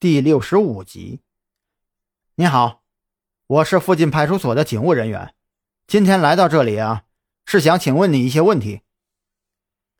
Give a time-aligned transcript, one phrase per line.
[0.00, 1.22] 第六十五集。
[2.36, 2.84] 你好，
[3.48, 5.34] 我是附近派出所的警务人员，
[5.88, 7.02] 今天来到这里啊，
[7.44, 8.82] 是想请问你一些问题。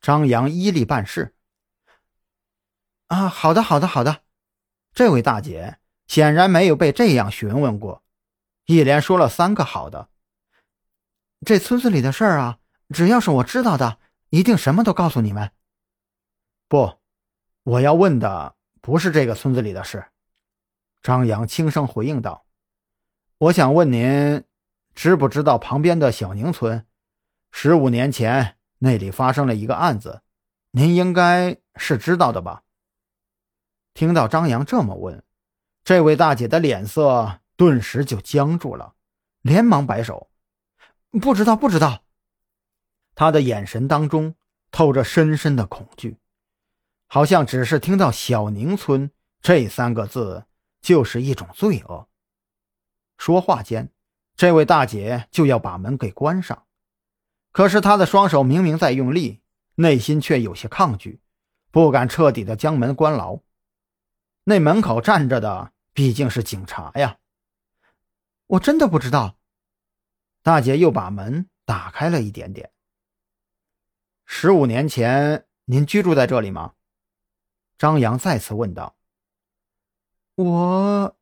[0.00, 1.34] 张扬依例办事。
[3.08, 4.22] 啊，好的，好的，好的。
[4.94, 8.04] 这位大姐显然没有被这样询问过，
[8.66, 10.10] 一连说了三个好的。
[11.44, 12.60] 这村子里的事儿啊，
[12.90, 15.50] 只要是我知道的，一定什么都告诉你们。
[16.68, 17.00] 不，
[17.64, 18.54] 我要问的
[18.88, 20.02] 不是这个村子里的事。
[21.02, 22.46] 张扬轻声回应道
[23.36, 24.42] ：“我想问您，
[24.94, 26.86] 知不知道旁边的小宁村？
[27.52, 30.22] 十五年前那里发生了一个案子，
[30.70, 32.62] 您应该是知道的吧？”
[33.92, 35.22] 听到张扬这么问，
[35.84, 38.94] 这位大姐的脸色顿时就僵住了，
[39.42, 40.30] 连忙摆手
[41.20, 42.04] ：“不知道，不知道。”
[43.14, 44.34] 她的眼神当中
[44.70, 46.16] 透着深深的恐惧，
[47.08, 49.10] 好像只是听到“小宁村”
[49.42, 50.44] 这三个字。
[50.80, 52.08] 就是一种罪恶。
[53.18, 53.92] 说话间，
[54.36, 56.66] 这位大姐就要把门给关上，
[57.50, 59.42] 可是她的双手明明在用力，
[59.74, 61.20] 内心却有些抗拒，
[61.72, 63.40] 不敢彻底的将门关牢。
[64.44, 67.18] 那门口站着的毕竟是警察呀！
[68.46, 69.36] 我真的不知道。
[70.44, 72.70] 大姐又把门打开了一点点。
[74.24, 76.74] 十五年前，您居住在这里吗？
[77.78, 78.96] 张扬再次问道。
[80.34, 81.16] 我，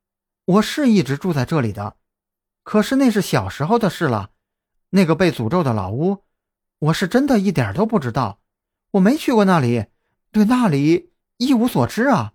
[0.46, 1.96] 我是一直住在这里的，
[2.62, 4.30] 可是那是小时候的事了。
[4.90, 6.24] 那个被诅咒的老屋，
[6.78, 8.40] 我是真的一点都不知道，
[8.92, 9.86] 我没去过那里，
[10.30, 12.32] 对那里一无所知啊！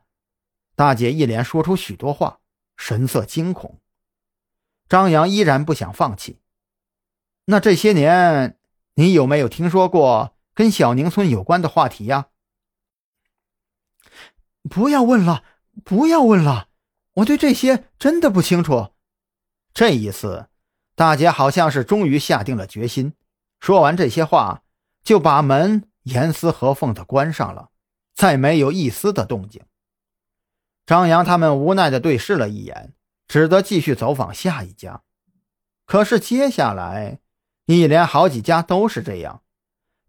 [0.75, 2.39] 大姐一连说出许多话，
[2.77, 3.79] 神色惊恐。
[4.87, 6.39] 张扬依然不想放弃。
[7.45, 8.59] 那这些年，
[8.95, 12.27] 你有没有听说过跟小宁村有关的话题呀？
[14.71, 15.43] 不要问了，
[15.83, 16.69] 不要问了。
[17.15, 18.91] 我对这些真的不清楚。
[19.73, 20.47] 这一次，
[20.95, 23.13] 大姐好像是终于下定了决心。
[23.59, 24.63] 说完这些话，
[25.03, 27.71] 就把门严丝合缝的关上了，
[28.15, 29.61] 再没有一丝的动静。
[30.85, 32.93] 张扬他们无奈的对视了一眼，
[33.27, 35.01] 只得继续走访下一家。
[35.85, 37.19] 可是接下来，
[37.65, 39.43] 一连好几家都是这样。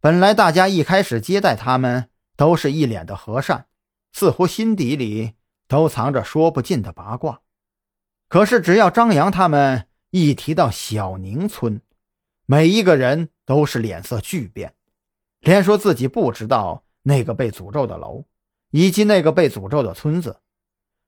[0.01, 3.67] 本来大家一开始接待他们，都是一脸的和善，
[4.13, 5.35] 似乎心底里……
[5.69, 7.41] 都藏着说不尽的八卦，
[8.29, 11.81] 可是只要张扬他们一提到小宁村，
[12.45, 14.75] 每一个人都是脸色巨变，
[15.41, 18.27] 连说自己不知道那个被诅咒的楼，
[18.71, 20.43] 以及那个被诅咒的村子，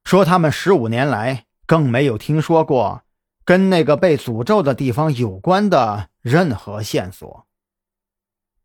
[0.03, 3.03] 说他们十五年来更没有听说过
[3.45, 7.47] 跟那个被诅咒的地方有关的任何线索。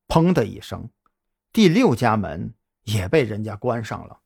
[0.07, 0.89] 砰的一声，
[1.51, 2.53] 第六家门
[2.85, 4.21] 也被人家关上了。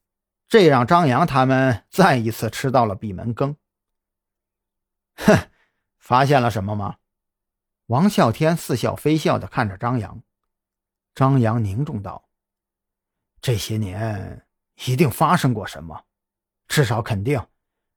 [0.53, 3.57] 这让张扬他们再一次吃到了闭门羹。
[5.15, 5.49] 哼，
[5.97, 6.97] 发现了什么吗？
[7.87, 10.21] 王啸天似笑非笑的看着张扬。
[11.15, 12.29] 张扬凝重道
[13.41, 14.45] ：“这些年
[14.85, 16.03] 一定发生过什么，
[16.67, 17.43] 至少肯定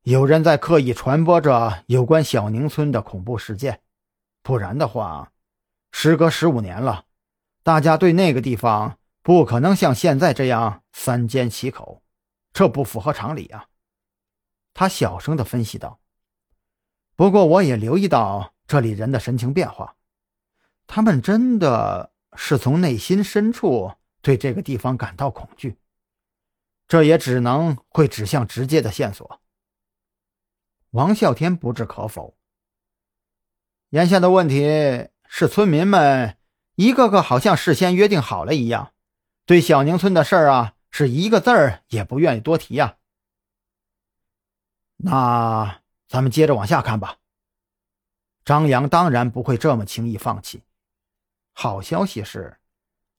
[0.05, 3.83] 有人在刻意传播着有关小宁村的恐怖事件。
[4.41, 5.31] 不然的话，
[5.93, 7.05] 时隔十五年了，
[7.63, 12.03] 大家对那个地方不可能像现在这样三缄其口。”
[12.57, 13.69] 这不符合常理啊！
[14.73, 16.01] 他小声的分析道。
[17.15, 19.97] 不过我也留意到这里人的神情变化，
[20.87, 25.77] 他们真的是从内心深处对这个地方感到恐惧。
[26.89, 29.43] 这也只能会指向直接的线索。
[30.93, 32.39] 王啸天不置可否。
[33.91, 36.39] 眼下的问题是，村民们
[36.77, 38.95] 一个个好像事先约定好了一样，
[39.45, 40.73] 对小宁村的事儿啊。
[40.99, 42.97] 是一个字儿也不愿意多提呀。
[44.97, 47.19] 那咱们接着往下看吧。
[48.47, 50.63] 张扬当然不会这么轻易放弃。
[51.53, 52.57] 好消息是，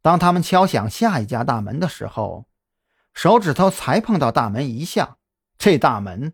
[0.02, 2.48] 当他们敲响下一家大门的时候，
[3.14, 5.18] 手指头才碰到大门一下，
[5.60, 6.34] 这大门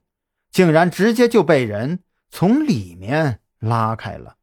[0.50, 4.38] 竟然直接就被人从里面拉开了。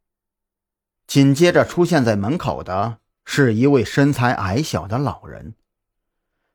[1.07, 5.55] 紧接着出现在门口的是一位身材矮小的老人。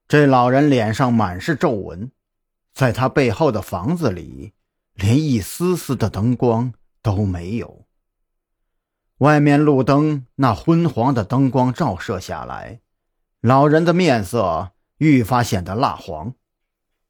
[0.07, 2.11] 这老人脸上满是皱纹，
[2.73, 4.53] 在他背后的房子里，
[4.93, 7.85] 连一丝丝的灯光都没有。
[9.19, 12.81] 外面路灯那昏黄的灯光照射下来，
[13.41, 16.35] 老人的面色愈发显得蜡黄，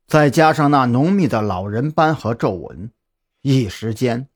[0.07, 2.91] 再加上那浓密的老人斑和皱纹，
[3.41, 4.29] 一时间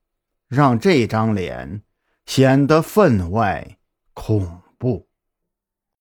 [0.47, 1.83] 让这张脸
[2.25, 3.77] 显得分外
[4.13, 4.61] 恐